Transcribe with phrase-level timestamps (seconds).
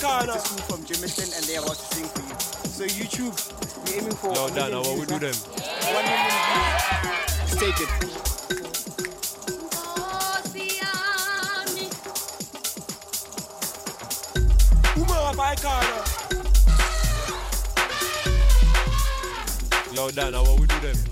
[0.00, 0.32] corner.
[0.32, 2.34] To school from Jamison and they are about to sing for you.
[2.70, 3.36] So YouTube,
[3.84, 4.32] we're aiming for.
[4.32, 4.80] No, no, no.
[4.80, 5.34] What we do them?
[5.92, 6.40] One million
[7.04, 7.60] views.
[7.60, 7.90] Take it.
[19.92, 21.09] Yo, Dana, what we do?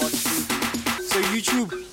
[0.00, 1.89] So YouTube